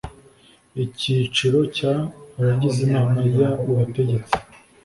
[0.83, 1.93] Icyiciro cya
[2.39, 3.35] Abagize Inama y
[3.73, 4.37] Ubutegetsi